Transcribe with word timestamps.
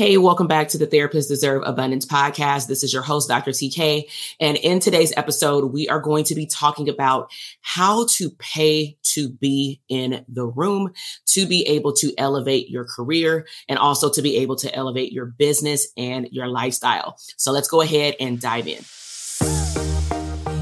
Hey, 0.00 0.16
welcome 0.16 0.46
back 0.46 0.68
to 0.68 0.78
the 0.78 0.86
Therapists 0.86 1.28
Deserve 1.28 1.62
Abundance 1.66 2.06
podcast. 2.06 2.68
This 2.68 2.82
is 2.82 2.90
your 2.90 3.02
host, 3.02 3.28
Dr. 3.28 3.50
TK. 3.50 4.10
And 4.40 4.56
in 4.56 4.80
today's 4.80 5.12
episode, 5.14 5.74
we 5.74 5.90
are 5.90 6.00
going 6.00 6.24
to 6.24 6.34
be 6.34 6.46
talking 6.46 6.88
about 6.88 7.30
how 7.60 8.06
to 8.12 8.30
pay 8.38 8.96
to 9.12 9.28
be 9.28 9.82
in 9.90 10.24
the 10.26 10.46
room, 10.46 10.94
to 11.26 11.44
be 11.44 11.66
able 11.66 11.92
to 11.96 12.14
elevate 12.16 12.70
your 12.70 12.86
career, 12.86 13.46
and 13.68 13.78
also 13.78 14.08
to 14.08 14.22
be 14.22 14.38
able 14.38 14.56
to 14.56 14.74
elevate 14.74 15.12
your 15.12 15.26
business 15.26 15.88
and 15.98 16.26
your 16.30 16.46
lifestyle. 16.46 17.18
So 17.36 17.52
let's 17.52 17.68
go 17.68 17.82
ahead 17.82 18.14
and 18.18 18.40
dive 18.40 18.68
in. 18.68 18.82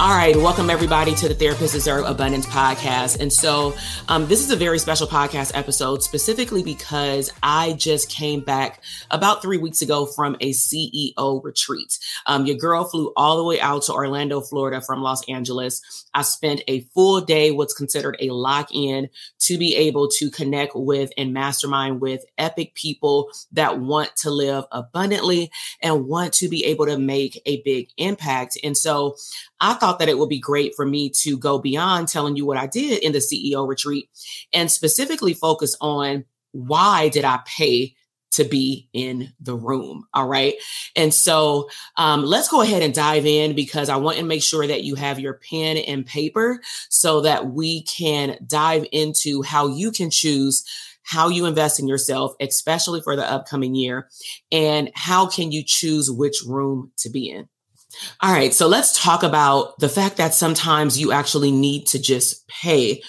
All 0.00 0.10
right, 0.10 0.34
welcome 0.34 0.70
everybody 0.70 1.14
to 1.14 1.28
the 1.28 1.36
Therapists 1.36 1.72
Deserve 1.72 2.04
Abundance 2.04 2.46
podcast. 2.46 3.20
And 3.20 3.32
so, 3.32 3.76
um, 4.08 4.26
this 4.26 4.40
is 4.40 4.50
a 4.50 4.56
very 4.56 4.80
special 4.80 5.06
podcast 5.06 5.52
episode, 5.54 6.02
specifically 6.02 6.64
because 6.64 7.30
I 7.44 7.74
just 7.74 8.10
came 8.10 8.40
back 8.40 8.82
about 9.12 9.40
three 9.40 9.56
weeks 9.56 9.82
ago 9.82 10.04
from 10.04 10.36
a 10.40 10.50
CEO 10.52 11.44
retreat. 11.44 11.96
Um, 12.26 12.44
your 12.44 12.56
girl 12.56 12.82
flew 12.84 13.12
all 13.16 13.36
the 13.36 13.44
way 13.44 13.60
out 13.60 13.82
to 13.82 13.92
Orlando, 13.92 14.40
Florida 14.40 14.80
from 14.80 15.00
Los 15.00 15.26
Angeles. 15.28 16.03
I 16.14 16.22
spent 16.22 16.62
a 16.68 16.80
full 16.94 17.20
day, 17.20 17.50
what's 17.50 17.74
considered 17.74 18.16
a 18.20 18.30
lock 18.30 18.68
in, 18.72 19.08
to 19.40 19.58
be 19.58 19.76
able 19.76 20.08
to 20.08 20.30
connect 20.30 20.72
with 20.74 21.10
and 21.16 21.32
mastermind 21.32 22.00
with 22.00 22.24
epic 22.38 22.74
people 22.74 23.30
that 23.52 23.80
want 23.80 24.14
to 24.16 24.30
live 24.30 24.64
abundantly 24.72 25.50
and 25.82 26.06
want 26.06 26.32
to 26.34 26.48
be 26.48 26.64
able 26.64 26.86
to 26.86 26.98
make 26.98 27.42
a 27.46 27.62
big 27.62 27.88
impact. 27.96 28.58
And 28.62 28.76
so, 28.76 29.16
I 29.60 29.74
thought 29.74 29.98
that 29.98 30.08
it 30.08 30.18
would 30.18 30.28
be 30.28 30.38
great 30.38 30.74
for 30.74 30.84
me 30.84 31.10
to 31.22 31.38
go 31.38 31.58
beyond 31.58 32.08
telling 32.08 32.36
you 32.36 32.44
what 32.44 32.58
I 32.58 32.66
did 32.66 33.02
in 33.02 33.12
the 33.12 33.18
CEO 33.18 33.66
retreat 33.66 34.08
and 34.52 34.70
specifically 34.70 35.34
focus 35.34 35.76
on 35.80 36.24
why 36.52 37.08
did 37.08 37.24
I 37.24 37.40
pay 37.46 37.94
to 38.34 38.44
be 38.44 38.88
in 38.92 39.32
the 39.40 39.56
room. 39.56 40.04
All 40.14 40.26
right. 40.26 40.54
And 40.96 41.12
so 41.12 41.68
um, 41.96 42.24
let's 42.24 42.48
go 42.48 42.60
ahead 42.60 42.82
and 42.82 42.94
dive 42.94 43.26
in 43.26 43.54
because 43.54 43.88
I 43.88 43.96
want 43.96 44.18
to 44.18 44.24
make 44.24 44.42
sure 44.42 44.66
that 44.66 44.84
you 44.84 44.94
have 44.94 45.20
your 45.20 45.34
pen 45.34 45.76
and 45.76 46.06
paper 46.06 46.60
so 46.88 47.20
that 47.22 47.46
we 47.46 47.82
can 47.82 48.38
dive 48.46 48.86
into 48.92 49.42
how 49.42 49.68
you 49.68 49.90
can 49.90 50.10
choose 50.10 50.64
how 51.06 51.28
you 51.28 51.44
invest 51.44 51.78
in 51.78 51.86
yourself, 51.86 52.32
especially 52.40 53.00
for 53.02 53.14
the 53.14 53.30
upcoming 53.30 53.74
year, 53.74 54.08
and 54.50 54.90
how 54.94 55.26
can 55.26 55.52
you 55.52 55.62
choose 55.62 56.10
which 56.10 56.38
room 56.46 56.90
to 56.96 57.10
be 57.10 57.28
in. 57.28 57.46
All 58.20 58.32
right, 58.32 58.52
so 58.52 58.66
let's 58.66 59.00
talk 59.00 59.22
about 59.22 59.78
the 59.78 59.88
fact 59.88 60.16
that 60.16 60.34
sometimes 60.34 60.98
you 60.98 61.12
actually 61.12 61.52
need 61.52 61.86
to 61.88 61.98
just 62.00 62.48
pay 62.48 63.02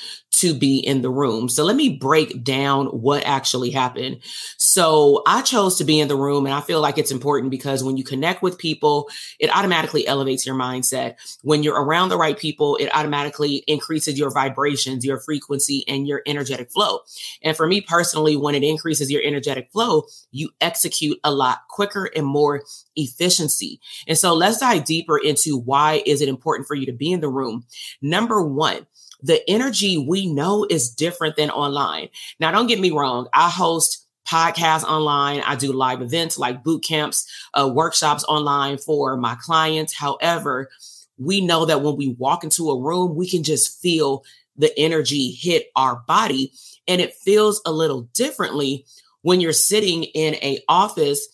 to 0.46 0.54
be 0.54 0.78
in 0.78 1.02
the 1.02 1.10
room. 1.10 1.50
So 1.50 1.64
let 1.64 1.76
me 1.76 1.90
break 1.90 2.44
down 2.44 2.86
what 2.88 3.24
actually 3.26 3.72
happened. 3.72 4.20
So 4.58 5.24
I 5.26 5.42
chose 5.42 5.78
to 5.78 5.84
be 5.84 6.00
in 6.00 6.08
the 6.08 6.16
room 6.16 6.46
and 6.46 6.54
I 6.54 6.62
feel 6.62 6.82
like 6.82 7.00
it's 7.00 7.12
important 7.12 7.50
because 7.50 7.84
when 7.84 7.98
you 7.98 8.04
connect 8.04 8.44
with 8.44 8.60
people, 8.60 9.10
it 9.40 9.50
automatically 9.56 10.06
elevates 10.06 10.46
your 10.46 10.56
mindset. 10.56 11.16
When 11.42 11.64
you're 11.64 11.82
around 11.82 12.10
the 12.10 12.18
right 12.18 12.38
people, 12.38 12.76
it 12.76 12.90
automatically 12.94 13.64
increases 13.68 14.20
your 14.20 14.30
vibrations, 14.30 15.04
your 15.04 15.20
frequency 15.20 15.84
and 15.88 16.08
your 16.08 16.22
energetic 16.28 16.72
flow. 16.72 17.00
And 17.42 17.58
for 17.58 17.66
me 17.66 17.82
personally, 17.82 18.38
when 18.38 18.54
it 18.54 18.64
increases 18.64 19.10
your 19.10 19.24
energetic 19.24 19.72
flow, 19.72 20.04
you 20.32 20.52
execute 20.62 21.18
a 21.24 21.32
lot 21.32 21.62
quicker 21.70 22.10
and 22.16 22.28
more 22.28 22.64
efficiency. 22.96 23.80
And 24.08 24.18
so 24.18 24.36
let's 24.36 24.60
dive 24.60 24.86
deeper 24.86 25.18
into 25.18 25.58
why 25.58 26.04
is 26.06 26.22
it 26.22 26.30
important 26.30 26.68
for 26.68 26.76
you 26.76 26.86
to 26.86 26.94
be 26.94 27.12
in 27.12 27.22
the 27.22 27.30
room. 27.30 27.66
Number 28.02 28.44
1, 28.44 28.86
the 29.26 29.48
energy 29.50 29.98
we 29.98 30.28
know 30.28 30.68
is 30.70 30.90
different 30.90 31.36
than 31.36 31.50
online. 31.50 32.10
Now, 32.40 32.52
don't 32.52 32.68
get 32.68 32.80
me 32.80 32.92
wrong. 32.92 33.28
I 33.34 33.50
host 33.50 34.06
podcasts 34.28 34.84
online. 34.84 35.42
I 35.42 35.56
do 35.56 35.74
live 35.74 36.04
events 36.04 36.38
like 36.38 36.64
boot 36.64 36.84
camps, 36.84 37.28
uh, 37.56 37.68
workshops 37.74 38.24
online 38.26 38.78
for 38.78 39.18
my 39.18 39.36
clients. 39.42 39.96
However, 39.96 40.70
we 41.18 41.42
know 41.42 41.66
that 41.66 41.82
when 41.82 41.96
we 41.96 42.10
walk 42.10 42.44
into 42.44 42.70
a 42.70 42.80
room, 42.80 43.16
we 43.16 43.28
can 43.28 43.42
just 43.42 43.82
feel 43.82 44.24
the 44.58 44.78
energy 44.78 45.32
hit 45.32 45.72
our 45.76 46.04
body 46.08 46.54
and 46.88 47.02
it 47.02 47.16
feels 47.16 47.62
a 47.66 47.72
little 47.72 48.02
differently 48.14 48.86
when 49.24 49.42
you're 49.42 49.54
sitting 49.54 50.04
in 50.04 50.36
a 50.36 50.60
office, 50.70 51.28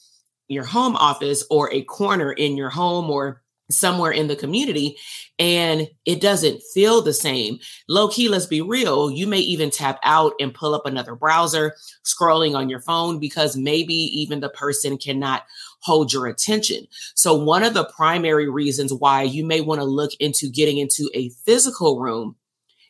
your 0.47 0.63
home 0.63 0.95
office 0.95 1.43
or 1.49 1.71
a 1.73 1.83
corner 1.83 2.31
in 2.31 2.55
your 2.55 2.69
home 2.69 3.09
or 3.09 3.41
somewhere 3.71 4.11
in 4.11 4.27
the 4.27 4.35
community 4.35 4.97
and 5.39 5.89
it 6.05 6.21
doesn't 6.21 6.61
feel 6.73 7.01
the 7.01 7.13
same. 7.13 7.57
Low 7.87 8.07
key, 8.09 8.29
let's 8.29 8.45
be 8.45 8.61
real. 8.61 9.09
You 9.09 9.25
may 9.25 9.39
even 9.39 9.71
tap 9.71 9.99
out 10.03 10.33
and 10.39 10.53
pull 10.53 10.75
up 10.75 10.85
another 10.85 11.15
browser, 11.15 11.75
scrolling 12.05 12.55
on 12.55 12.69
your 12.69 12.79
phone 12.79 13.19
because 13.19 13.57
maybe 13.57 13.93
even 13.93 14.39
the 14.39 14.49
person 14.49 14.97
cannot 14.97 15.43
hold 15.79 16.13
your 16.13 16.27
attention. 16.27 16.85
So, 17.15 17.33
one 17.33 17.63
of 17.63 17.73
the 17.73 17.85
primary 17.85 18.49
reasons 18.49 18.93
why 18.93 19.23
you 19.23 19.43
may 19.43 19.61
want 19.61 19.81
to 19.81 19.85
look 19.85 20.11
into 20.19 20.49
getting 20.49 20.77
into 20.77 21.09
a 21.15 21.29
physical 21.45 21.99
room 21.99 22.35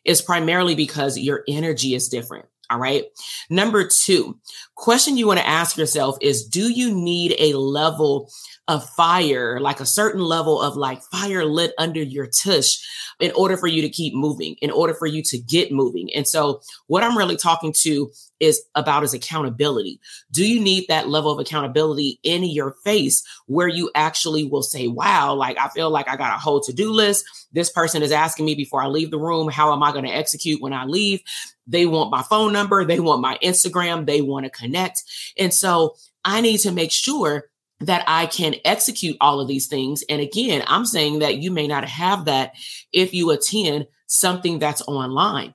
is 0.04 0.20
primarily 0.20 0.74
because 0.74 1.18
your 1.18 1.44
energy 1.48 1.94
is 1.94 2.08
different. 2.08 2.46
All 2.70 2.78
right. 2.78 3.04
Number 3.50 3.86
two, 3.86 4.38
question 4.82 5.16
you 5.16 5.28
want 5.28 5.38
to 5.38 5.48
ask 5.48 5.76
yourself 5.76 6.18
is 6.20 6.44
Do 6.44 6.68
you 6.68 6.92
need 6.92 7.36
a 7.38 7.56
level 7.56 8.28
of 8.68 8.88
fire, 8.90 9.60
like 9.60 9.80
a 9.80 9.86
certain 9.86 10.20
level 10.20 10.60
of 10.60 10.76
like 10.76 11.02
fire 11.04 11.44
lit 11.44 11.72
under 11.78 12.02
your 12.02 12.26
tush 12.26 12.78
in 13.20 13.32
order 13.32 13.56
for 13.56 13.66
you 13.66 13.82
to 13.82 13.88
keep 13.88 14.14
moving, 14.14 14.56
in 14.62 14.70
order 14.70 14.94
for 14.94 15.06
you 15.06 15.22
to 15.22 15.38
get 15.38 15.72
moving. 15.72 16.12
And 16.14 16.26
so 16.26 16.60
what 16.86 17.02
I'm 17.02 17.18
really 17.18 17.36
talking 17.36 17.72
to 17.78 18.10
is 18.40 18.62
about 18.74 19.04
is 19.04 19.14
accountability. 19.14 20.00
Do 20.30 20.46
you 20.46 20.60
need 20.60 20.86
that 20.88 21.08
level 21.08 21.30
of 21.30 21.38
accountability 21.38 22.18
in 22.22 22.44
your 22.44 22.74
face 22.84 23.22
where 23.46 23.68
you 23.68 23.90
actually 23.94 24.44
will 24.44 24.62
say, 24.62 24.88
wow, 24.88 25.34
like 25.34 25.58
I 25.58 25.68
feel 25.68 25.90
like 25.90 26.08
I 26.08 26.16
got 26.16 26.34
a 26.34 26.40
whole 26.40 26.60
to-do 26.60 26.90
list. 26.92 27.24
This 27.52 27.70
person 27.70 28.02
is 28.02 28.12
asking 28.12 28.46
me 28.46 28.54
before 28.54 28.82
I 28.82 28.86
leave 28.86 29.10
the 29.10 29.18
room, 29.18 29.48
how 29.48 29.72
am 29.72 29.82
I 29.82 29.92
going 29.92 30.04
to 30.04 30.10
execute 30.10 30.60
when 30.60 30.72
I 30.72 30.84
leave? 30.84 31.20
They 31.66 31.86
want 31.86 32.10
my 32.10 32.22
phone 32.22 32.52
number. 32.52 32.84
They 32.84 32.98
want 32.98 33.22
my 33.22 33.38
Instagram. 33.42 34.06
They 34.06 34.20
want 34.20 34.44
to 34.44 34.50
connect. 34.72 35.02
And 35.38 35.52
so 35.52 35.96
I 36.24 36.40
need 36.40 36.58
to 36.58 36.72
make 36.72 36.92
sure 36.92 37.44
that 37.80 38.04
I 38.06 38.26
can 38.26 38.54
execute 38.64 39.16
all 39.20 39.40
of 39.40 39.48
these 39.48 39.66
things. 39.66 40.04
And 40.08 40.20
again, 40.20 40.62
I'm 40.66 40.86
saying 40.86 41.18
that 41.18 41.38
you 41.38 41.50
may 41.50 41.66
not 41.66 41.84
have 41.84 42.26
that 42.26 42.52
if 42.92 43.12
you 43.12 43.30
attend 43.30 43.86
something 44.06 44.58
that's 44.58 44.82
online. 44.82 45.54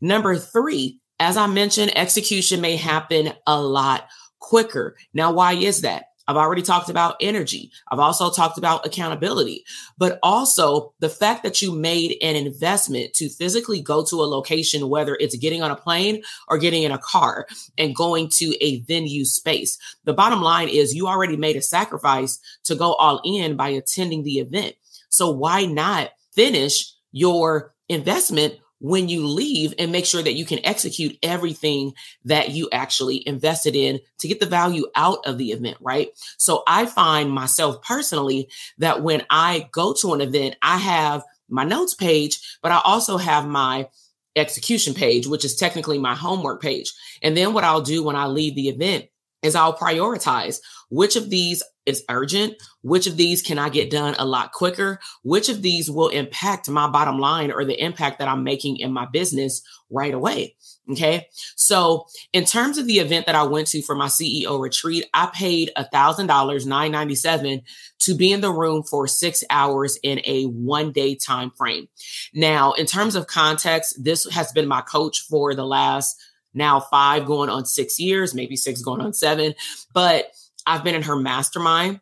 Number 0.00 0.36
three, 0.36 1.00
as 1.20 1.36
I 1.36 1.46
mentioned, 1.46 1.96
execution 1.96 2.60
may 2.60 2.76
happen 2.76 3.32
a 3.46 3.60
lot 3.60 4.08
quicker. 4.38 4.96
Now, 5.12 5.32
why 5.32 5.54
is 5.54 5.82
that? 5.82 6.04
I've 6.28 6.36
already 6.36 6.62
talked 6.62 6.90
about 6.90 7.16
energy. 7.20 7.70
I've 7.90 7.98
also 7.98 8.30
talked 8.30 8.58
about 8.58 8.84
accountability, 8.84 9.64
but 9.96 10.18
also 10.22 10.92
the 10.98 11.08
fact 11.08 11.42
that 11.44 11.62
you 11.62 11.72
made 11.72 12.16
an 12.22 12.36
investment 12.36 13.14
to 13.14 13.28
physically 13.28 13.80
go 13.80 14.04
to 14.04 14.16
a 14.16 14.26
location, 14.26 14.88
whether 14.88 15.16
it's 15.20 15.36
getting 15.36 15.62
on 15.62 15.70
a 15.70 15.76
plane 15.76 16.22
or 16.48 16.58
getting 16.58 16.82
in 16.82 16.92
a 16.92 16.98
car 16.98 17.46
and 17.78 17.94
going 17.94 18.28
to 18.30 18.54
a 18.60 18.80
venue 18.82 19.24
space. 19.24 19.78
The 20.04 20.14
bottom 20.14 20.42
line 20.42 20.68
is 20.68 20.94
you 20.94 21.06
already 21.06 21.36
made 21.36 21.56
a 21.56 21.62
sacrifice 21.62 22.40
to 22.64 22.74
go 22.74 22.94
all 22.94 23.20
in 23.24 23.56
by 23.56 23.68
attending 23.68 24.22
the 24.22 24.38
event. 24.38 24.74
So 25.08 25.30
why 25.30 25.64
not 25.66 26.10
finish 26.32 26.92
your 27.12 27.74
investment 27.88 28.54
when 28.78 29.08
you 29.08 29.26
leave 29.26 29.72
and 29.78 29.92
make 29.92 30.04
sure 30.04 30.22
that 30.22 30.34
you 30.34 30.44
can 30.44 30.64
execute 30.64 31.18
everything 31.22 31.92
that 32.24 32.50
you 32.50 32.68
actually 32.72 33.26
invested 33.26 33.74
in 33.74 33.98
to 34.18 34.28
get 34.28 34.40
the 34.40 34.46
value 34.46 34.86
out 34.94 35.18
of 35.26 35.38
the 35.38 35.52
event, 35.52 35.78
right? 35.80 36.08
So 36.36 36.62
I 36.66 36.86
find 36.86 37.30
myself 37.30 37.82
personally 37.82 38.50
that 38.78 39.02
when 39.02 39.24
I 39.30 39.68
go 39.72 39.94
to 39.94 40.12
an 40.14 40.20
event, 40.20 40.56
I 40.62 40.76
have 40.76 41.22
my 41.48 41.64
notes 41.64 41.94
page, 41.94 42.58
but 42.62 42.72
I 42.72 42.80
also 42.84 43.16
have 43.16 43.46
my 43.46 43.88
execution 44.34 44.92
page, 44.92 45.26
which 45.26 45.44
is 45.44 45.56
technically 45.56 45.98
my 45.98 46.14
homework 46.14 46.60
page. 46.60 46.92
And 47.22 47.36
then 47.36 47.54
what 47.54 47.64
I'll 47.64 47.80
do 47.80 48.02
when 48.02 48.16
I 48.16 48.26
leave 48.26 48.54
the 48.54 48.68
event 48.68 49.06
is 49.42 49.54
I'll 49.54 49.76
prioritize 49.76 50.60
which 50.88 51.16
of 51.16 51.30
these 51.30 51.62
is 51.84 52.04
urgent, 52.08 52.54
which 52.82 53.06
of 53.06 53.16
these 53.16 53.42
can 53.42 53.58
I 53.58 53.68
get 53.68 53.90
done 53.90 54.16
a 54.18 54.24
lot 54.24 54.52
quicker, 54.52 54.98
which 55.22 55.48
of 55.48 55.62
these 55.62 55.90
will 55.90 56.08
impact 56.08 56.68
my 56.68 56.88
bottom 56.88 57.18
line 57.18 57.52
or 57.52 57.64
the 57.64 57.80
impact 57.80 58.18
that 58.18 58.28
I'm 58.28 58.42
making 58.42 58.78
in 58.78 58.92
my 58.92 59.06
business 59.06 59.62
right 59.88 60.12
away. 60.12 60.56
Okay. 60.90 61.28
So 61.56 62.06
in 62.32 62.44
terms 62.44 62.78
of 62.78 62.86
the 62.86 62.98
event 62.98 63.26
that 63.26 63.34
I 63.34 63.44
went 63.44 63.68
to 63.68 63.82
for 63.82 63.94
my 63.94 64.06
CEO 64.06 64.60
retreat, 64.60 65.06
I 65.14 65.30
paid 65.32 65.70
a 65.76 65.88
thousand 65.88 66.26
dollars, 66.26 66.66
nine 66.66 66.92
ninety 66.92 67.14
seven, 67.14 67.62
to 68.00 68.14
be 68.14 68.32
in 68.32 68.40
the 68.40 68.52
room 68.52 68.82
for 68.82 69.06
six 69.06 69.42
hours 69.50 69.98
in 70.02 70.20
a 70.24 70.44
one 70.44 70.92
day 70.92 71.14
time 71.14 71.50
frame. 71.50 71.88
Now, 72.34 72.72
in 72.72 72.86
terms 72.86 73.16
of 73.16 73.26
context, 73.26 74.02
this 74.02 74.28
has 74.32 74.52
been 74.52 74.68
my 74.68 74.80
coach 74.80 75.20
for 75.28 75.54
the 75.54 75.66
last 75.66 76.16
now 76.56 76.80
five 76.80 77.26
going 77.26 77.50
on 77.50 77.66
six 77.66 78.00
years, 78.00 78.34
maybe 78.34 78.56
six 78.56 78.82
going 78.82 79.00
on 79.00 79.12
seven. 79.12 79.54
But 79.92 80.32
I've 80.66 80.82
been 80.82 80.96
in 80.96 81.02
her 81.02 81.16
mastermind. 81.16 82.00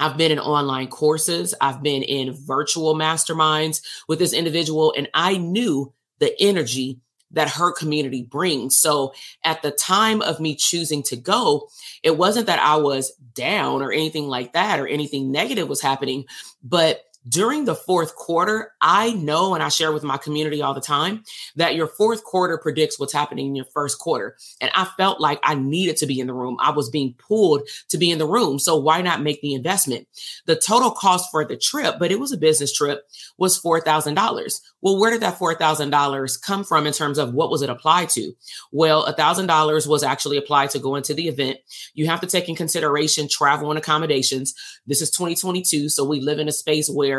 I've 0.00 0.16
been 0.16 0.30
in 0.30 0.38
online 0.38 0.88
courses. 0.88 1.54
I've 1.60 1.82
been 1.82 2.02
in 2.02 2.32
virtual 2.32 2.94
masterminds 2.94 3.82
with 4.06 4.18
this 4.20 4.32
individual, 4.32 4.94
and 4.96 5.08
I 5.12 5.36
knew 5.36 5.92
the 6.20 6.34
energy 6.40 7.00
that 7.32 7.50
her 7.50 7.72
community 7.72 8.22
brings. 8.22 8.76
So 8.76 9.12
at 9.44 9.60
the 9.60 9.70
time 9.70 10.22
of 10.22 10.40
me 10.40 10.54
choosing 10.54 11.02
to 11.04 11.16
go, 11.16 11.68
it 12.02 12.16
wasn't 12.16 12.46
that 12.46 12.60
I 12.60 12.76
was 12.76 13.12
down 13.34 13.82
or 13.82 13.92
anything 13.92 14.28
like 14.28 14.54
that 14.54 14.80
or 14.80 14.86
anything 14.86 15.30
negative 15.30 15.68
was 15.68 15.82
happening, 15.82 16.24
but 16.62 17.02
during 17.28 17.64
the 17.64 17.74
fourth 17.74 18.14
quarter, 18.14 18.72
I 18.80 19.12
know 19.12 19.54
and 19.54 19.62
I 19.62 19.68
share 19.68 19.92
with 19.92 20.02
my 20.02 20.16
community 20.16 20.62
all 20.62 20.74
the 20.74 20.80
time 20.80 21.24
that 21.56 21.74
your 21.74 21.86
fourth 21.86 22.24
quarter 22.24 22.58
predicts 22.58 22.98
what's 22.98 23.12
happening 23.12 23.46
in 23.46 23.56
your 23.56 23.66
first 23.66 23.98
quarter. 23.98 24.36
And 24.60 24.70
I 24.74 24.84
felt 24.96 25.20
like 25.20 25.40
I 25.42 25.54
needed 25.54 25.96
to 25.98 26.06
be 26.06 26.20
in 26.20 26.26
the 26.26 26.34
room. 26.34 26.56
I 26.60 26.70
was 26.70 26.90
being 26.90 27.14
pulled 27.14 27.62
to 27.88 27.98
be 27.98 28.10
in 28.10 28.18
the 28.18 28.26
room. 28.26 28.58
So 28.58 28.76
why 28.76 29.02
not 29.02 29.22
make 29.22 29.40
the 29.40 29.54
investment? 29.54 30.06
The 30.46 30.56
total 30.56 30.90
cost 30.90 31.30
for 31.30 31.44
the 31.44 31.56
trip, 31.56 31.96
but 31.98 32.12
it 32.12 32.20
was 32.20 32.32
a 32.32 32.38
business 32.38 32.72
trip, 32.72 33.08
was 33.36 33.60
$4,000. 33.60 34.60
Well, 34.80 34.98
where 34.98 35.10
did 35.10 35.22
that 35.22 35.38
$4,000 35.38 36.42
come 36.42 36.64
from 36.64 36.86
in 36.86 36.92
terms 36.92 37.18
of 37.18 37.34
what 37.34 37.50
was 37.50 37.62
it 37.62 37.70
applied 37.70 38.10
to? 38.10 38.32
Well, 38.70 39.12
$1,000 39.12 39.86
was 39.88 40.02
actually 40.04 40.36
applied 40.36 40.70
to 40.70 40.78
go 40.78 40.94
into 40.94 41.14
the 41.14 41.28
event. 41.28 41.58
You 41.94 42.06
have 42.06 42.20
to 42.20 42.26
take 42.28 42.48
in 42.48 42.54
consideration 42.54 43.28
travel 43.28 43.70
and 43.70 43.78
accommodations. 43.78 44.54
This 44.86 45.02
is 45.02 45.10
2022. 45.10 45.88
So 45.88 46.04
we 46.04 46.20
live 46.20 46.38
in 46.38 46.48
a 46.48 46.52
space 46.52 46.88
where 46.88 47.17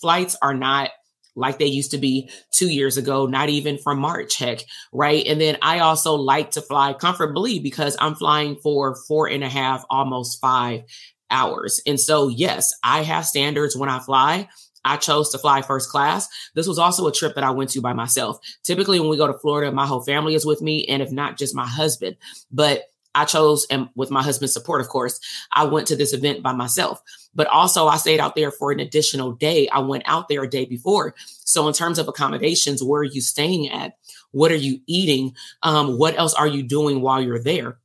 flights 0.00 0.36
are 0.42 0.54
not 0.54 0.90
like 1.36 1.58
they 1.58 1.66
used 1.66 1.90
to 1.90 1.98
be 1.98 2.30
two 2.52 2.68
years 2.68 2.96
ago, 2.96 3.26
not 3.26 3.48
even 3.48 3.78
from 3.78 3.98
March, 3.98 4.38
heck, 4.38 4.60
right? 4.92 5.26
And 5.26 5.40
then 5.40 5.58
I 5.62 5.80
also 5.80 6.14
like 6.14 6.52
to 6.52 6.62
fly 6.62 6.92
comfortably 6.92 7.58
because 7.58 7.96
I'm 7.98 8.14
flying 8.14 8.56
for 8.62 8.94
four 9.08 9.28
and 9.28 9.42
a 9.42 9.48
half, 9.48 9.84
almost 9.90 10.40
five 10.40 10.82
hours. 11.30 11.80
And 11.86 11.98
so, 11.98 12.28
yes, 12.28 12.72
I 12.84 13.02
have 13.02 13.26
standards 13.26 13.76
when 13.76 13.88
I 13.88 13.98
fly. 13.98 14.48
I 14.84 14.96
chose 14.98 15.30
to 15.30 15.38
fly 15.38 15.62
first 15.62 15.88
class. 15.90 16.28
This 16.54 16.68
was 16.68 16.78
also 16.78 17.06
a 17.06 17.12
trip 17.12 17.34
that 17.34 17.44
I 17.44 17.50
went 17.50 17.70
to 17.70 17.80
by 17.80 17.94
myself. 17.94 18.38
Typically, 18.64 19.00
when 19.00 19.08
we 19.08 19.16
go 19.16 19.26
to 19.26 19.38
Florida, 19.38 19.72
my 19.72 19.86
whole 19.86 20.02
family 20.02 20.34
is 20.34 20.44
with 20.44 20.60
me, 20.60 20.84
and 20.86 21.02
if 21.02 21.10
not, 21.10 21.38
just 21.38 21.54
my 21.54 21.66
husband. 21.66 22.16
But 22.52 22.82
I 23.14 23.24
chose, 23.24 23.66
and 23.70 23.88
with 23.94 24.10
my 24.10 24.22
husband's 24.22 24.52
support, 24.52 24.80
of 24.80 24.88
course, 24.88 25.20
I 25.52 25.64
went 25.64 25.86
to 25.88 25.96
this 25.96 26.12
event 26.12 26.42
by 26.42 26.52
myself. 26.52 27.00
But 27.34 27.46
also, 27.48 27.86
I 27.86 27.96
stayed 27.96 28.20
out 28.20 28.36
there 28.36 28.50
for 28.50 28.72
an 28.72 28.80
additional 28.80 29.32
day. 29.32 29.68
I 29.68 29.80
went 29.80 30.04
out 30.06 30.28
there 30.28 30.42
a 30.42 30.50
day 30.50 30.64
before. 30.64 31.14
So, 31.44 31.66
in 31.68 31.74
terms 31.74 31.98
of 31.98 32.08
accommodations, 32.08 32.82
where 32.82 33.00
are 33.00 33.04
you 33.04 33.20
staying 33.20 33.70
at? 33.70 33.96
What 34.30 34.52
are 34.52 34.56
you 34.56 34.80
eating? 34.86 35.34
Um, 35.62 35.98
what 35.98 36.18
else 36.18 36.34
are 36.34 36.46
you 36.46 36.62
doing 36.62 37.00
while 37.00 37.22
you're 37.22 37.42
there? 37.42 37.78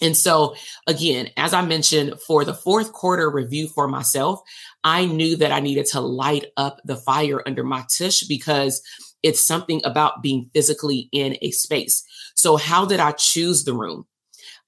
And 0.00 0.16
so, 0.16 0.54
again, 0.86 1.30
as 1.36 1.52
I 1.52 1.62
mentioned, 1.62 2.20
for 2.20 2.44
the 2.44 2.54
fourth 2.54 2.92
quarter 2.92 3.28
review 3.30 3.68
for 3.68 3.88
myself, 3.88 4.40
I 4.84 5.06
knew 5.06 5.36
that 5.36 5.52
I 5.52 5.60
needed 5.60 5.86
to 5.86 6.00
light 6.00 6.46
up 6.56 6.80
the 6.84 6.96
fire 6.96 7.42
under 7.46 7.64
my 7.64 7.84
tush 7.96 8.22
because 8.22 8.82
it's 9.22 9.42
something 9.42 9.80
about 9.84 10.22
being 10.22 10.50
physically 10.54 11.08
in 11.12 11.36
a 11.42 11.50
space. 11.50 12.04
So, 12.34 12.56
how 12.56 12.84
did 12.84 13.00
I 13.00 13.12
choose 13.12 13.64
the 13.64 13.74
room? 13.74 14.06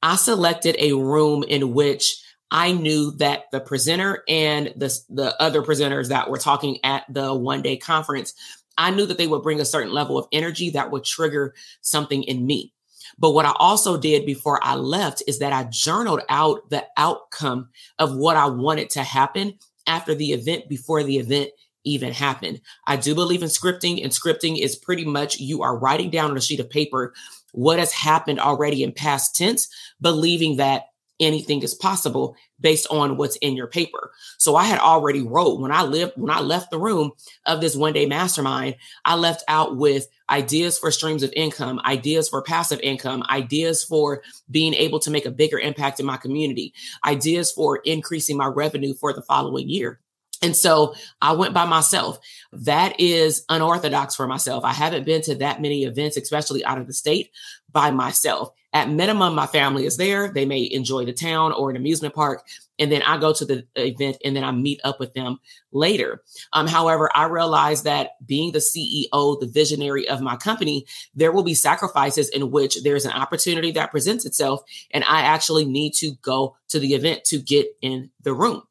I 0.03 0.17
selected 0.17 0.77
a 0.79 0.93
room 0.93 1.45
in 1.47 1.75
which 1.75 2.23
I 2.51 2.73
knew 2.73 3.13
that 3.13 3.45
the 3.53 3.61
presenter 3.61 4.25
and 4.27 4.73
the, 4.77 4.99
the 5.09 5.41
other 5.41 5.63
presenters 5.63 6.09
that 6.09 6.31
were 6.31 6.39
talking 6.39 6.79
at 6.83 7.05
the 7.09 7.33
one 7.35 7.63
day 7.63 7.77
conference, 7.77 8.35
I 8.77 8.91
knew 8.91 9.07
that 9.07 9.19
they 9.19 9.27
would 9.27 9.43
bring 9.43 9.61
a 9.61 9.65
certain 9.65 9.93
level 9.93 10.19
of 10.19 10.27
energy 10.33 10.71
that 10.71 10.91
would 10.91 11.05
trigger 11.05 11.55
something 11.81 12.23
in 12.25 12.47
me. 12.47 12.73
But 13.19 13.33
what 13.33 13.47
I 13.47 13.53
also 13.57 13.99
did 13.99 14.25
before 14.25 14.59
I 14.63 14.75
left 14.75 15.23
is 15.27 15.39
that 15.41 15.53
I 15.53 15.65
journaled 15.71 16.23
out 16.29 16.71
the 16.71 16.87
outcome 16.97 17.69
of 17.99 18.17
what 18.17 18.37
I 18.37 18.47
wanted 18.47 18.91
to 18.91 19.03
happen 19.03 19.59
after 19.87 20.15
the 20.15 20.33
event 20.33 20.69
before 20.69 21.03
the 21.03 21.19
event 21.19 21.51
even 21.85 22.13
happened. 22.13 22.61
I 22.87 22.97
do 22.97 23.15
believe 23.15 23.43
in 23.43 23.49
scripting, 23.49 24.03
and 24.03 24.13
scripting 24.13 24.59
is 24.59 24.77
pretty 24.77 25.05
much 25.05 25.41
you 25.41 25.63
are 25.63 25.79
writing 25.79 26.11
down 26.11 26.31
on 26.31 26.37
a 26.37 26.41
sheet 26.41 26.61
of 26.61 26.71
paper 26.71 27.15
what 27.53 27.79
has 27.79 27.93
happened 27.93 28.41
already 28.41 28.83
in 28.83 28.93
past 28.93 29.37
tense, 29.37 29.69
believing 30.01 30.57
that 30.57 30.85
anything 31.21 31.63
is 31.63 31.75
possible 31.75 32.35
based 32.61 32.87
on 32.91 33.17
what's 33.17 33.37
in 33.37 33.55
your 33.55 33.67
paper. 33.67 34.11
So 34.39 34.57
I 34.57 34.65
had 34.65 34.79
already 34.81 35.23
wrote 35.23 35.61
when 35.61 35.71
I 35.71 35.83
lived 35.83 36.15
when 36.17 36.31
I 36.31 36.41
left 36.41 36.71
the 36.71 36.79
room 36.79 37.13
of 37.47 37.61
this 37.61 37.77
one 37.77 37.93
day 37.93 38.07
mastermind, 38.07 38.77
I 39.05 39.15
left 39.17 39.45
out 39.47 39.77
with 39.77 40.09
ideas 40.31 40.79
for 40.79 40.91
streams 40.91 41.23
of 41.23 41.33
income, 41.37 41.81
ideas 41.85 42.29
for 42.29 42.43
passive 42.43 42.81
income, 42.83 43.23
ideas 43.29 43.85
for 43.85 44.23
being 44.51 44.75
able 44.75 44.99
to 45.01 45.11
make 45.11 45.27
a 45.27 45.31
bigger 45.31 45.59
impact 45.59 46.01
in 46.01 46.07
my 46.07 46.17
community, 46.17 46.73
ideas 47.05 47.53
for 47.53 47.79
increasing 47.85 48.37
my 48.37 48.47
revenue 48.47 48.95
for 48.95 49.13
the 49.13 49.23
following 49.23 49.69
year. 49.69 50.01
And 50.43 50.57
so 50.57 50.95
I 51.21 51.33
went 51.33 51.55
by 51.55 51.67
myself. 51.67 52.19
That 52.53 52.99
is 52.99 53.45
unorthodox 53.49 54.15
for 54.15 54.27
myself. 54.27 54.65
I 54.65 54.73
haven't 54.73 55.05
been 55.05 55.23
to 55.23 55.35
that 55.37 55.61
many 55.61 55.85
events, 55.85 56.17
especially 56.17 56.65
out 56.65 56.79
of 56.79 56.87
the 56.87 56.95
state, 56.95 57.31
by 57.71 57.91
myself. 57.91 58.51
At 58.73 58.89
minimum, 58.89 59.35
my 59.35 59.47
family 59.47 59.85
is 59.85 59.97
there. 59.97 60.29
They 60.33 60.47
may 60.47 60.63
enjoy 60.71 61.05
the 61.05 61.13
town 61.13 61.53
or 61.53 61.71
an 61.71 61.77
amusement 61.77 62.15
park. 62.15 62.47
And 62.81 62.91
then 62.91 63.03
I 63.03 63.19
go 63.19 63.33
to 63.33 63.45
the 63.45 63.67
event 63.77 64.17
and 64.25 64.35
then 64.35 64.43
I 64.43 64.51
meet 64.51 64.81
up 64.83 64.99
with 64.99 65.13
them 65.13 65.39
later. 65.71 66.23
Um, 66.53 66.67
however, 66.67 67.11
I 67.15 67.27
realize 67.27 67.83
that 67.83 68.13
being 68.27 68.53
the 68.53 68.59
CEO, 68.59 69.39
the 69.39 69.51
visionary 69.53 70.09
of 70.09 70.23
my 70.23 70.37
company, 70.37 70.87
there 71.15 71.31
will 71.31 71.43
be 71.43 71.55
sacrifices 71.55 72.31
in 72.31 72.51
which 72.51 72.83
there's 72.83 73.05
an 73.05 73.13
opportunity 73.13 73.71
that 73.73 73.91
presents 73.91 74.25
itself. 74.25 74.63
And 74.91 75.05
I 75.05 75.21
actually 75.21 75.67
need 75.67 75.93
to 75.97 76.13
go 76.23 76.57
to 76.69 76.79
the 76.79 76.95
event 76.95 77.25
to 77.25 77.39
get 77.39 77.67
in 77.83 78.11
the 78.23 78.33
room. 78.33 78.63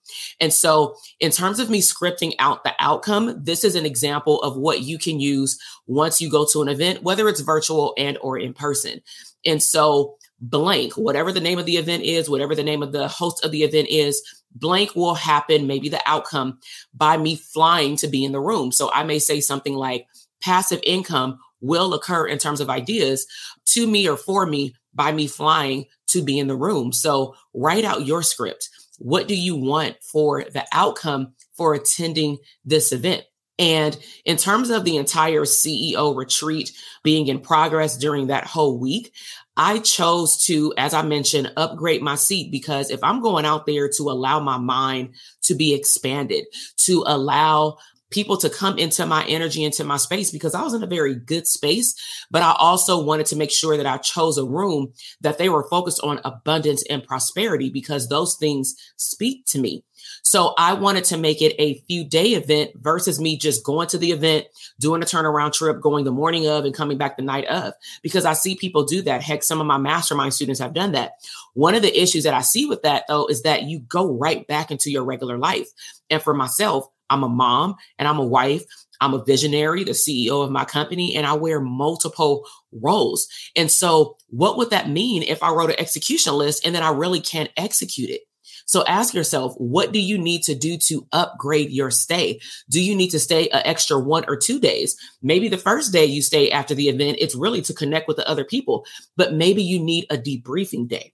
And 0.41 0.51
so, 0.51 0.95
in 1.19 1.31
terms 1.31 1.59
of 1.59 1.69
me 1.69 1.81
scripting 1.81 2.33
out 2.39 2.63
the 2.63 2.73
outcome, 2.79 3.43
this 3.43 3.63
is 3.63 3.75
an 3.75 3.85
example 3.85 4.41
of 4.41 4.57
what 4.57 4.81
you 4.81 4.97
can 4.97 5.19
use 5.19 5.59
once 5.85 6.19
you 6.19 6.31
go 6.31 6.45
to 6.51 6.61
an 6.61 6.69
event, 6.69 7.03
whether 7.03 7.27
it's 7.29 7.41
virtual 7.41 7.93
and 7.97 8.17
or 8.21 8.37
in 8.37 8.53
person. 8.53 9.01
And 9.45 9.61
so 9.63 10.17
blank, 10.41 10.93
whatever 10.93 11.31
the 11.31 11.39
name 11.39 11.59
of 11.59 11.65
the 11.65 11.77
event 11.77 12.03
is, 12.03 12.29
whatever 12.29 12.55
the 12.55 12.63
name 12.63 12.81
of 12.81 12.91
the 12.91 13.07
host 13.07 13.43
of 13.43 13.51
the 13.51 13.63
event 13.63 13.87
is, 13.89 14.21
blank 14.55 14.95
will 14.95 15.15
happen, 15.15 15.67
maybe 15.67 15.89
the 15.89 16.01
outcome 16.05 16.59
by 16.93 17.17
me 17.17 17.35
flying 17.35 17.95
to 17.97 18.07
be 18.07 18.23
in 18.23 18.31
the 18.31 18.39
room. 18.39 18.71
So 18.71 18.91
I 18.91 19.03
may 19.03 19.19
say 19.19 19.41
something 19.41 19.75
like 19.75 20.07
passive 20.41 20.79
income 20.83 21.39
will 21.61 21.93
occur 21.93 22.25
in 22.25 22.37
terms 22.37 22.61
of 22.61 22.69
ideas 22.69 23.27
to 23.65 23.85
me 23.85 24.07
or 24.07 24.17
for 24.17 24.45
me 24.45 24.73
by 24.93 25.11
me 25.11 25.27
flying 25.27 25.85
to 26.07 26.23
be 26.23 26.39
in 26.39 26.47
the 26.47 26.55
room. 26.55 26.91
So 26.91 27.35
write 27.53 27.85
out 27.85 28.05
your 28.05 28.23
script. 28.23 28.69
What 28.97 29.27
do 29.27 29.35
you 29.35 29.55
want 29.55 29.97
for 30.01 30.43
the 30.43 30.65
outcome 30.73 31.33
for 31.55 31.73
attending 31.73 32.37
this 32.65 32.91
event? 32.91 33.23
And 33.59 33.97
in 34.23 34.37
terms 34.37 34.69
of 34.69 34.85
the 34.85 34.95
entire 34.95 35.41
CEO 35.41 36.15
retreat 36.15 36.71
being 37.03 37.27
in 37.27 37.41
progress 37.41 37.97
during 37.97 38.27
that 38.27 38.45
whole 38.45 38.79
week, 38.79 39.13
I 39.57 39.79
chose 39.79 40.45
to, 40.45 40.73
as 40.77 40.93
I 40.93 41.01
mentioned, 41.01 41.51
upgrade 41.57 42.01
my 42.01 42.15
seat 42.15 42.49
because 42.49 42.89
if 42.89 43.03
I'm 43.03 43.21
going 43.21 43.43
out 43.43 43.65
there 43.65 43.89
to 43.97 44.03
allow 44.03 44.39
my 44.39 44.57
mind 44.57 45.15
to 45.43 45.55
be 45.55 45.73
expanded, 45.73 46.45
to 46.85 47.03
allow 47.05 47.77
people 48.09 48.37
to 48.37 48.49
come 48.49 48.77
into 48.77 49.05
my 49.05 49.25
energy, 49.25 49.63
into 49.63 49.83
my 49.83 49.97
space, 49.97 50.31
because 50.31 50.55
I 50.55 50.63
was 50.63 50.73
in 50.73 50.83
a 50.83 50.87
very 50.87 51.15
good 51.15 51.47
space, 51.47 51.95
but 52.31 52.41
I 52.41 52.55
also 52.57 53.03
wanted 53.03 53.27
to 53.27 53.35
make 53.35 53.51
sure 53.51 53.77
that 53.77 53.85
I 53.85 53.97
chose 53.97 54.37
a 54.37 54.45
room 54.45 54.93
that 55.21 55.37
they 55.37 55.49
were 55.49 55.67
focused 55.69 56.01
on 56.03 56.19
abundance 56.23 56.83
and 56.89 57.03
prosperity 57.03 57.69
because 57.69 58.07
those 58.07 58.35
things 58.37 58.75
speak 58.97 59.45
to 59.47 59.59
me. 59.59 59.83
So 60.23 60.53
I 60.57 60.73
wanted 60.73 61.03
to 61.05 61.17
make 61.17 61.41
it 61.41 61.55
a 61.59 61.79
few 61.81 62.03
day 62.03 62.29
event 62.33 62.71
versus 62.75 63.19
me 63.19 63.37
just 63.37 63.63
going 63.63 63.87
to 63.89 63.97
the 63.97 64.11
event, 64.11 64.47
doing 64.79 65.01
a 65.01 65.05
turnaround 65.05 65.53
trip, 65.53 65.81
going 65.81 66.05
the 66.05 66.11
morning 66.11 66.47
of 66.47 66.65
and 66.65 66.73
coming 66.73 66.97
back 66.97 67.17
the 67.17 67.23
night 67.23 67.45
of, 67.45 67.73
because 68.01 68.25
I 68.25 68.33
see 68.33 68.55
people 68.55 68.85
do 68.85 69.01
that. 69.03 69.21
Heck, 69.21 69.43
some 69.43 69.61
of 69.61 69.67
my 69.67 69.77
mastermind 69.77 70.33
students 70.33 70.59
have 70.59 70.73
done 70.73 70.93
that. 70.93 71.13
One 71.53 71.75
of 71.75 71.81
the 71.81 72.01
issues 72.01 72.23
that 72.23 72.33
I 72.33 72.41
see 72.41 72.65
with 72.65 72.81
that 72.83 73.05
though 73.07 73.27
is 73.27 73.43
that 73.43 73.63
you 73.63 73.79
go 73.79 74.17
right 74.17 74.45
back 74.47 74.71
into 74.71 74.89
your 74.89 75.03
regular 75.03 75.37
life. 75.37 75.67
And 76.09 76.21
for 76.21 76.33
myself, 76.33 76.87
I'm 77.09 77.23
a 77.23 77.29
mom 77.29 77.75
and 77.97 78.07
I'm 78.07 78.19
a 78.19 78.25
wife. 78.25 78.63
I'm 79.01 79.13
a 79.13 79.23
visionary, 79.23 79.85
the 79.85 79.91
CEO 79.91 80.43
of 80.43 80.51
my 80.51 80.65
company, 80.65 81.15
and 81.15 81.25
I 81.25 81.33
wear 81.33 81.61
multiple 81.61 82.45
roles. 82.73 83.27
And 83.55 83.71
so, 83.71 84.17
what 84.27 84.57
would 84.57 84.71
that 84.71 84.89
mean 84.89 85.23
if 85.23 85.41
I 85.41 85.51
wrote 85.51 85.69
an 85.69 85.79
execution 85.79 86.33
list 86.33 86.65
and 86.65 86.75
then 86.75 86.83
I 86.83 86.91
really 86.91 87.21
can't 87.21 87.49
execute 87.55 88.09
it? 88.09 88.21
So 88.69 88.85
ask 88.85 89.15
yourself, 89.15 89.55
what 89.57 89.91
do 89.91 89.99
you 89.99 90.15
need 90.19 90.43
to 90.43 90.53
do 90.53 90.77
to 90.77 91.07
upgrade 91.11 91.71
your 91.71 91.89
stay? 91.89 92.39
Do 92.69 92.79
you 92.79 92.95
need 92.95 93.09
to 93.09 93.19
stay 93.19 93.49
an 93.49 93.63
extra 93.65 93.97
one 93.97 94.25
or 94.27 94.37
two 94.37 94.59
days? 94.59 94.95
Maybe 95.23 95.47
the 95.47 95.57
first 95.57 95.91
day 95.91 96.05
you 96.05 96.21
stay 96.21 96.51
after 96.51 96.75
the 96.75 96.87
event, 96.87 97.17
it's 97.19 97.33
really 97.33 97.63
to 97.63 97.73
connect 97.73 98.07
with 98.07 98.17
the 98.17 98.29
other 98.29 98.43
people, 98.43 98.85
but 99.17 99.33
maybe 99.33 99.63
you 99.63 99.79
need 99.79 100.05
a 100.11 100.17
debriefing 100.17 100.87
day. 100.87 101.13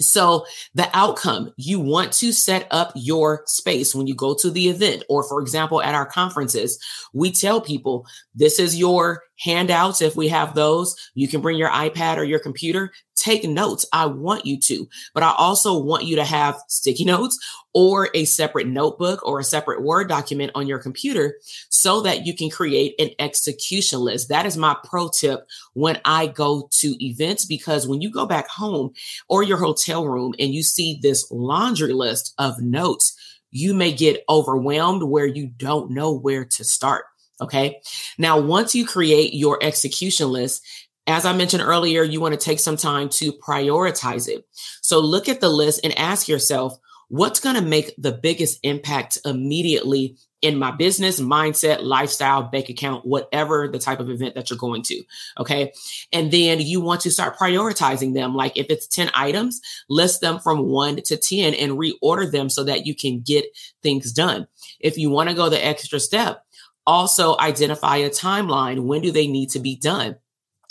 So 0.00 0.46
the 0.74 0.88
outcome, 0.94 1.52
you 1.56 1.80
want 1.80 2.12
to 2.14 2.32
set 2.32 2.66
up 2.70 2.92
your 2.94 3.42
space 3.46 3.94
when 3.94 4.06
you 4.06 4.14
go 4.14 4.34
to 4.34 4.50
the 4.50 4.68
event, 4.68 5.04
or 5.08 5.22
for 5.22 5.40
example, 5.40 5.82
at 5.82 5.94
our 5.94 6.06
conferences, 6.06 6.78
we 7.12 7.32
tell 7.32 7.60
people 7.60 8.06
this 8.34 8.58
is 8.58 8.78
your 8.78 9.22
handouts. 9.38 10.00
If 10.00 10.16
we 10.16 10.28
have 10.28 10.54
those, 10.54 10.96
you 11.14 11.28
can 11.28 11.40
bring 11.40 11.58
your 11.58 11.70
iPad 11.70 12.16
or 12.16 12.24
your 12.24 12.38
computer, 12.38 12.92
take 13.14 13.44
notes. 13.44 13.86
I 13.92 14.06
want 14.06 14.46
you 14.46 14.58
to, 14.60 14.88
but 15.14 15.22
I 15.22 15.34
also 15.36 15.78
want 15.78 16.04
you 16.04 16.16
to 16.16 16.24
have 16.24 16.60
sticky 16.68 17.04
notes 17.04 17.38
or 17.74 18.08
a 18.14 18.24
separate 18.24 18.66
notebook 18.66 19.26
or 19.26 19.38
a 19.38 19.44
separate 19.44 19.82
Word 19.82 20.08
document 20.08 20.52
on 20.54 20.66
your 20.66 20.78
computer 20.78 21.36
so 21.68 22.00
that 22.02 22.24
you 22.24 22.34
can 22.34 22.50
create 22.50 22.94
an 22.98 23.10
execution 23.18 24.00
list. 24.00 24.28
That 24.28 24.46
is 24.46 24.56
my 24.56 24.76
pro 24.84 25.08
tip 25.08 25.40
when 25.74 26.00
I 26.04 26.26
go 26.26 26.68
to 26.72 27.04
events, 27.04 27.44
because 27.44 27.86
when 27.86 28.00
you 28.00 28.10
go 28.10 28.26
back 28.26 28.48
home 28.48 28.92
or 29.28 29.42
your 29.42 29.58
hotel 29.58 30.06
room 30.06 30.34
and 30.38 30.54
you 30.54 30.62
see 30.62 30.98
this 31.02 31.30
laundry 31.30 31.92
list 31.92 32.34
of 32.38 32.60
notes, 32.60 33.14
you 33.50 33.74
may 33.74 33.92
get 33.92 34.24
overwhelmed 34.28 35.02
where 35.02 35.26
you 35.26 35.46
don't 35.46 35.90
know 35.90 36.12
where 36.12 36.44
to 36.44 36.64
start. 36.64 37.04
Okay. 37.40 37.80
Now, 38.18 38.40
once 38.40 38.74
you 38.74 38.86
create 38.86 39.34
your 39.34 39.58
execution 39.62 40.30
list, 40.32 40.64
as 41.06 41.24
I 41.24 41.32
mentioned 41.32 41.62
earlier, 41.62 42.02
you 42.02 42.20
want 42.20 42.34
to 42.34 42.40
take 42.40 42.58
some 42.58 42.76
time 42.76 43.08
to 43.10 43.32
prioritize 43.32 44.28
it. 44.28 44.44
So 44.82 45.00
look 45.00 45.28
at 45.28 45.40
the 45.40 45.48
list 45.48 45.80
and 45.84 45.96
ask 45.98 46.28
yourself, 46.28 46.78
what's 47.08 47.40
going 47.40 47.54
to 47.54 47.62
make 47.62 47.94
the 47.98 48.12
biggest 48.12 48.58
impact 48.62 49.18
immediately 49.24 50.16
in 50.42 50.58
my 50.58 50.70
business, 50.70 51.18
mindset, 51.18 51.82
lifestyle, 51.82 52.42
bank 52.42 52.68
account, 52.68 53.06
whatever 53.06 53.68
the 53.68 53.78
type 53.78 54.00
of 54.00 54.10
event 54.10 54.34
that 54.34 54.50
you're 54.50 54.58
going 54.58 54.82
to. 54.82 55.02
Okay. 55.38 55.72
And 56.12 56.30
then 56.30 56.60
you 56.60 56.80
want 56.80 57.00
to 57.02 57.10
start 57.10 57.38
prioritizing 57.38 58.14
them. 58.14 58.34
Like 58.34 58.56
if 58.56 58.66
it's 58.68 58.86
10 58.86 59.10
items, 59.14 59.60
list 59.88 60.20
them 60.20 60.38
from 60.38 60.68
one 60.68 60.96
to 61.02 61.16
10 61.16 61.54
and 61.54 61.72
reorder 61.72 62.30
them 62.30 62.50
so 62.50 62.64
that 62.64 62.86
you 62.86 62.94
can 62.94 63.20
get 63.20 63.46
things 63.82 64.12
done. 64.12 64.46
If 64.78 64.98
you 64.98 65.10
want 65.10 65.30
to 65.30 65.34
go 65.34 65.48
the 65.48 65.64
extra 65.64 65.98
step, 65.98 66.44
also 66.86 67.36
identify 67.38 67.96
a 67.96 68.10
timeline. 68.10 68.84
When 68.84 69.02
do 69.02 69.10
they 69.10 69.26
need 69.26 69.50
to 69.50 69.58
be 69.58 69.76
done? 69.76 70.16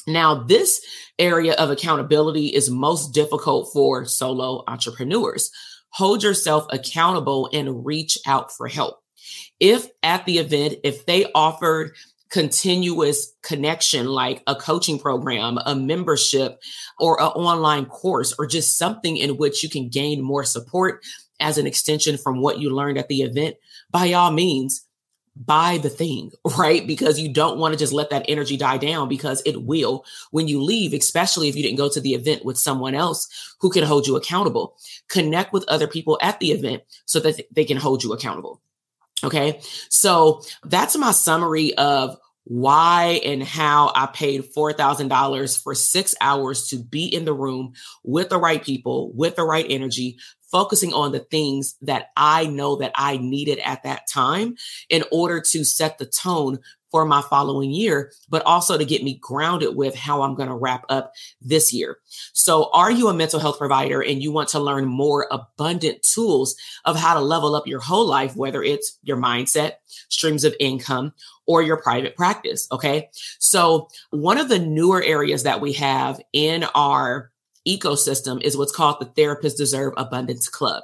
Now, 0.08 0.44
this 0.44 0.82
area 1.18 1.54
of 1.54 1.72
accountability 1.72 2.48
is 2.48 2.70
most 2.70 3.14
difficult 3.14 3.72
for 3.74 4.06
solo 4.06 4.64
entrepreneurs. 4.68 5.52
Hold 5.90 6.24
yourself 6.24 6.68
accountable 6.70 7.50
and 7.54 7.86
reach 7.86 8.18
out 8.28 8.52
for 8.52 8.68
help. 8.68 9.00
If 9.60 9.88
at 10.04 10.26
the 10.26 10.38
event, 10.38 10.76
if 10.84 11.06
they 11.06 11.32
offered 11.34 11.96
continuous 12.30 13.34
connection 13.44 14.08
like 14.08 14.44
a 14.46 14.56
coaching 14.56 15.00
program, 15.00 15.58
a 15.66 15.76
membership, 15.76 16.60
or 17.00 17.20
an 17.22 17.28
online 17.28 17.86
course, 17.86 18.34
or 18.38 18.46
just 18.46 18.78
something 18.78 19.16
in 19.18 19.38
which 19.38 19.64
you 19.64 19.70
can 19.70 19.90
gain 19.90 20.22
more 20.22 20.44
support 20.44 21.04
as 21.40 21.58
an 21.58 21.68
extension 21.68 22.18
from 22.18 22.42
what 22.42 22.60
you 22.60 22.70
learned 22.70 22.98
at 22.98 23.08
the 23.08 23.22
event, 23.22 23.56
by 23.90 24.12
all 24.14 24.32
means, 24.32 24.85
buy 25.36 25.78
the 25.78 25.90
thing, 25.90 26.32
right? 26.58 26.86
Because 26.86 27.20
you 27.20 27.30
don't 27.30 27.58
want 27.58 27.74
to 27.74 27.80
just 27.80 27.94
let 27.94 28.10
that 28.10 28.26
energy 28.28 28.58
die 28.58 28.78
down 28.78 29.10
because 29.10 29.42
it 29.46 29.64
will 29.64 30.06
when 30.32 30.48
you 30.48 30.62
leave, 30.62 30.94
especially 30.94 31.50
if 31.50 31.56
you 31.56 31.64
didn't 31.64 31.78
go 31.78 31.90
to 31.90 32.02
the 32.02 32.14
event 32.14 32.46
with 32.46 32.58
someone 32.58 32.96
else 32.96 33.56
who 33.60 33.70
can 33.70 33.84
hold 33.84 34.08
you 34.08 34.16
accountable. 34.16 34.78
Connect 35.08 35.54
with 35.54 35.66
other 35.68 35.88
people 35.88 36.18
at 36.22 36.40
the 36.40 36.52
event 36.52 36.84
so 37.06 37.20
that 37.20 37.42
they 37.52 37.66
can 37.66 37.78
hold 37.78 38.04
you 38.04 38.14
accountable. 38.14 38.62
Okay. 39.24 39.60
So 39.90 40.42
that's 40.64 40.98
my 40.98 41.12
summary 41.12 41.74
of 41.76 42.18
why 42.46 43.22
and 43.26 43.42
how 43.42 43.92
I 43.96 44.06
paid 44.06 44.54
$4,000 44.54 45.64
for 45.64 45.74
six 45.74 46.14
hours 46.22 46.68
to 46.68 46.78
be 46.78 47.06
in 47.06 47.26
the 47.26 47.34
room 47.34 47.74
with 48.04 48.30
the 48.30 48.38
right 48.38 48.64
people, 48.64 49.12
with 49.14 49.36
the 49.36 49.44
right 49.44 49.66
energy, 49.68 50.18
focusing 50.52 50.94
on 50.94 51.12
the 51.12 51.20
things 51.20 51.76
that 51.82 52.08
I 52.16 52.46
know 52.46 52.78
that 52.78 52.92
I 52.96 53.18
needed 53.18 53.60
at 53.60 53.84
that 53.84 54.04
time 54.12 54.56
in 54.90 55.04
order 55.12 55.42
to 55.42 55.64
set 55.64 55.98
the 55.98 56.06
tone 56.06 56.60
for 56.96 57.04
my 57.04 57.22
following 57.22 57.72
year, 57.72 58.14
but 58.30 58.42
also 58.46 58.78
to 58.78 58.86
get 58.86 59.04
me 59.04 59.20
grounded 59.22 59.76
with 59.76 59.96
how 59.96 60.22
I'm 60.22 60.34
going 60.34 60.48
to 60.48 60.56
wrap 60.56 60.86
up 60.88 61.12
this 61.42 61.74
year. 61.74 61.98
So, 62.32 62.70
are 62.72 62.90
you 62.90 63.10
a 63.10 63.14
mental 63.14 63.42
health 63.42 63.58
provider 63.58 64.02
and 64.02 64.24
you 64.24 64.32
want 64.32 64.48
to 64.50 64.62
learn 64.62 64.86
more 64.86 65.28
abundant 65.30 66.04
tools 66.04 66.56
of 66.86 66.96
how 66.96 67.14
to 67.14 67.20
level 67.20 67.54
up 67.54 67.68
your 67.68 67.82
whole 67.82 68.08
life, 68.08 68.38
whether 68.38 68.64
it's 68.64 68.98
your 69.04 69.18
mindset, 69.18 69.74
streams 70.08 70.46
of 70.46 70.56
income, 70.58 71.12
or 71.46 71.62
your 71.62 71.76
private 71.76 72.16
practice? 72.16 72.66
Okay. 72.72 73.10
So, 73.40 73.90
one 74.12 74.38
of 74.38 74.48
the 74.48 74.60
newer 74.60 75.04
areas 75.04 75.44
that 75.44 75.60
we 75.60 75.74
have 75.74 76.22
in 76.32 76.64
our 76.76 77.30
ecosystem 77.68 78.42
is 78.42 78.58
what's 78.58 78.76
called 78.76 78.98
the 79.00 79.06
Therapists 79.06 79.58
Deserve 79.58 79.94
Abundance 79.98 80.48
Club. 80.48 80.84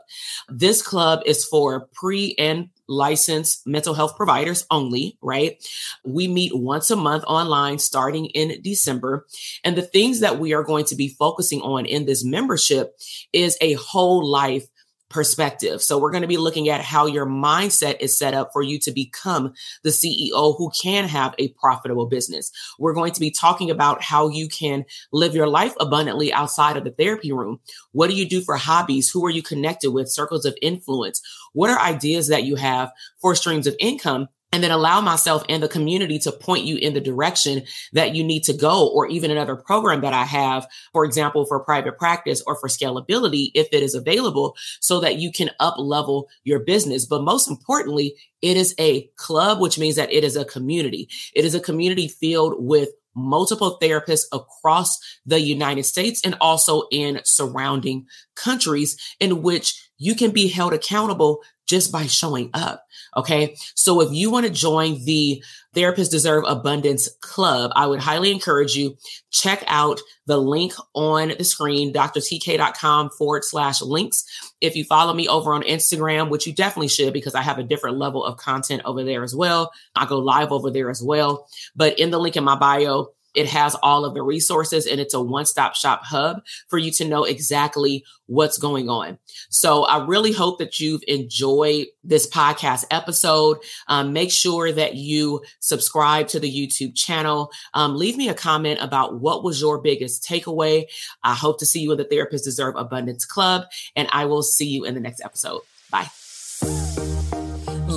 This 0.50 0.82
club 0.82 1.22
is 1.26 1.46
for 1.46 1.88
pre 1.94 2.36
and 2.38 2.70
licensed 2.88 3.66
mental 3.66 3.94
health 3.94 4.18
providers 4.18 4.66
only, 4.70 5.18
right? 5.22 5.64
We 6.04 6.28
meet 6.28 6.52
once 6.54 6.92
a 6.92 6.96
month 6.96 7.24
online 7.26 7.80
starting 7.80 8.26
in 8.28 8.62
December. 8.62 9.26
And 9.64 9.76
the 9.76 9.82
things 9.82 10.20
that 10.20 10.40
we 10.40 10.54
are 10.54 10.64
going 10.64 10.86
to 10.86 10.96
be 10.96 11.08
focusing 11.08 11.62
on 11.62 11.86
in 11.86 12.06
this 12.06 12.24
membership 12.24 13.00
is 13.32 13.58
a 13.62 13.74
whole 13.74 14.30
life 14.30 14.68
perspective. 15.12 15.82
So 15.82 16.00
we're 16.00 16.12
going 16.12 16.22
to 16.22 16.28
be 16.28 16.38
looking 16.38 16.70
at 16.70 16.82
how 16.82 17.06
your 17.06 17.26
mindset 17.26 17.98
is 18.00 18.18
set 18.18 18.34
up 18.34 18.52
for 18.52 18.64
you 18.64 18.80
to 18.80 18.92
become 18.92 19.54
the 19.84 19.90
CEO 19.90 20.58
who 20.58 20.72
can 20.72 21.08
have 21.08 21.36
a 21.38 21.50
profitable 21.50 22.08
business. 22.08 22.52
We're 22.80 22.94
going 22.94 23.12
to 23.14 23.20
be 23.20 23.32
talking 23.32 23.70
about 23.70 24.02
how 24.02 24.30
you 24.30 24.48
can 24.48 24.86
live 25.12 25.36
your 25.36 25.48
life 25.48 25.74
abundantly 25.80 26.34
outside 26.34 26.78
of 26.78 26.84
the 26.84 26.92
therapy 26.92 27.32
room. 27.32 27.60
What 27.92 28.10
do 28.10 28.16
you 28.16 28.28
do 28.28 28.42
for 28.42 28.56
hobbies? 28.56 29.10
Who 29.10 29.26
are 29.26 29.30
you 29.30 29.44
connected 29.44 29.92
with? 29.92 30.10
Circles 30.10 30.46
of 30.46 30.58
influence. 30.62 31.22
What 31.54 31.70
are 31.70 31.80
ideas 31.80 32.28
that 32.30 32.44
you 32.44 32.56
have 32.56 32.92
for 33.20 33.36
streams 33.36 33.68
of 33.68 33.76
income 33.80 34.28
and 34.52 34.64
then 34.64 34.72
allow 34.72 35.00
myself 35.02 35.44
and 35.48 35.64
the 35.64 35.68
community 35.68 36.20
to 36.20 36.32
point 36.32 36.66
you 36.66 36.76
in 36.78 36.94
the 36.94 37.02
direction 37.02 37.64
that 37.94 38.16
you 38.16 38.24
need 38.24 38.44
to 38.44 38.54
go 38.54 38.90
or 38.90 39.08
even 39.08 39.32
another 39.32 39.56
program 39.56 40.02
that 40.02 40.14
I 40.14 40.24
have, 40.24 40.68
for 40.92 41.06
example, 41.06 41.46
for 41.46 41.60
private 41.62 41.98
practice 41.98 42.44
or 42.46 42.56
for 42.56 42.68
scalability, 42.68 43.52
if 43.54 43.68
it 43.72 43.82
is 43.82 43.96
available 43.96 44.56
so 44.80 45.00
that 45.00 45.18
you 45.18 45.32
can 45.32 45.52
up 45.60 45.76
level 45.78 46.28
your 46.44 46.60
business. 46.60 47.06
But 47.06 47.24
most 47.24 47.50
importantly, 47.50 48.16
it 48.42 48.58
is 48.58 48.76
a 48.78 49.04
club, 49.16 49.62
which 49.62 49.80
means 49.80 49.96
that 49.96 50.12
it 50.12 50.24
is 50.24 50.36
a 50.36 50.46
community. 50.46 51.08
It 51.34 51.46
is 51.46 51.56
a 51.56 51.60
community 51.60 52.08
filled 52.08 52.56
with 52.58 52.90
multiple 53.16 53.78
therapists 53.82 54.26
across 54.32 54.98
the 55.26 55.40
United 55.40 55.84
States 55.84 56.22
and 56.24 56.36
also 56.40 56.84
in 56.92 57.20
surrounding 57.24 58.06
countries 58.36 58.98
in 59.20 59.42
which 59.42 59.90
you 59.98 60.16
can 60.16 60.32
be 60.32 60.48
held 60.48 60.74
accountable 60.74 61.42
just 61.72 61.92
by 61.92 62.06
showing 62.06 62.50
up. 62.54 62.86
Okay. 63.18 63.56
So 63.76 64.02
if 64.02 64.12
you 64.12 64.30
want 64.30 64.46
to 64.46 64.52
join 64.52 65.04
the 65.06 65.44
Therapists 65.74 66.12
Deserve 66.12 66.44
Abundance 66.46 67.10
Club, 67.22 67.72
I 67.76 67.88
would 67.88 68.02
highly 68.02 68.32
encourage 68.32 68.76
you 68.76 68.98
check 69.32 69.64
out 69.68 70.00
the 70.26 70.38
link 70.38 70.74
on 70.94 71.30
the 71.38 71.44
screen, 71.46 71.94
drtk.com 71.94 73.10
forward 73.12 73.46
slash 73.46 73.82
links. 73.82 74.26
If 74.60 74.76
you 74.76 74.84
follow 74.84 75.14
me 75.14 75.30
over 75.30 75.54
on 75.54 75.64
Instagram, 75.64 76.30
which 76.30 76.46
you 76.46 76.54
definitely 76.54 76.90
should 76.90 77.14
because 77.14 77.36
I 77.36 77.42
have 77.42 77.58
a 77.58 77.64
different 77.64 77.98
level 77.98 78.24
of 78.24 78.38
content 78.38 78.82
over 78.84 79.04
there 79.04 79.24
as 79.24 79.34
well. 79.34 79.72
I 79.96 80.06
go 80.06 80.20
live 80.20 80.52
over 80.52 80.70
there 80.70 80.90
as 80.90 81.02
well. 81.02 81.48
But 81.76 82.00
in 82.00 82.12
the 82.12 82.20
link 82.20 82.36
in 82.36 82.44
my 82.44 82.58
bio, 82.58 83.12
it 83.34 83.48
has 83.48 83.76
all 83.82 84.06
of 84.06 84.14
the 84.14 84.22
resources 84.22 84.86
and 84.86 85.00
it's 85.00 85.14
a 85.14 85.22
one 85.22 85.46
stop 85.46 85.76
shop 85.76 86.02
hub 86.04 86.42
for 86.68 86.78
you 86.78 86.92
to 86.92 87.08
know 87.08 87.24
exactly 87.24 88.04
what's 88.28 88.58
going 88.58 88.90
on. 88.90 89.18
So 89.50 89.84
I 89.86 90.06
really 90.06 90.32
hope 90.32 90.60
that 90.60 90.80
you've 90.80 91.04
enjoyed 91.08 91.88
this 92.04 92.30
podcast 92.30 92.86
episode. 92.92 93.58
Um, 93.88 94.14
make 94.14 94.32
sure 94.32 94.72
that 94.72 94.96
you 94.96 95.42
subscribe 95.60 96.28
to 96.30 96.40
the 96.40 96.52
YouTube 96.52 96.96
channel. 96.96 97.52
Um, 97.74 97.98
leave 97.98 98.18
me 98.18 98.30
a 98.30 98.34
comment 98.34 98.80
about 98.82 99.20
what 99.20 99.44
was 99.44 99.60
your 99.60 99.82
biggest 99.82 100.24
takeaway. 100.24 100.86
I 101.24 101.34
hope 101.34 101.60
to 101.60 101.66
see 101.66 101.82
you 101.82 101.92
in 101.92 101.98
the 101.98 102.06
Therapists 102.06 102.44
Deserve 102.44 102.76
Abundance 102.78 103.26
Club, 103.26 103.66
and 103.96 104.08
I 104.12 104.26
will 104.26 104.44
see 104.44 104.68
you 104.68 104.86
in 104.86 104.94
the 104.94 105.02
next 105.02 105.22
episode. 105.22 105.62
Bye. 105.90 106.21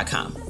Inc.com. 0.00 0.49